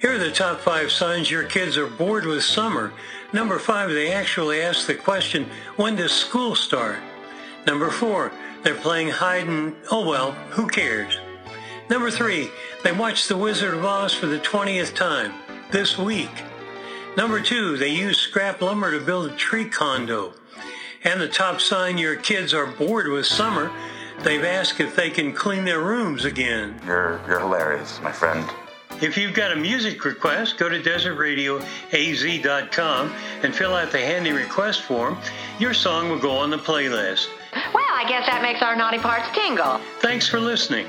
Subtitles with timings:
[0.00, 2.90] Here are the top five signs your kids are bored with summer.
[3.34, 5.46] Number five, they actually ask the question,
[5.76, 6.96] when does school start?
[7.66, 8.32] Number four,
[8.62, 11.18] they're playing hide and, oh well, who cares?
[11.90, 12.50] Number three,
[12.82, 15.34] they watch The Wizard of Oz for the 20th time
[15.70, 16.30] this week.
[17.18, 20.32] Number two, they use scrap lumber to build a tree condo.
[21.04, 23.70] And the top sign your kids are bored with summer,
[24.20, 26.80] they've asked if they can clean their rooms again.
[26.86, 28.48] You're, you're hilarious, my friend.
[29.00, 34.82] If you've got a music request, go to desertradioaz.com and fill out the handy request
[34.82, 35.16] form.
[35.58, 37.28] Your song will go on the playlist.
[37.52, 39.80] Well, I guess that makes our naughty parts tingle.
[40.00, 40.86] Thanks for listening.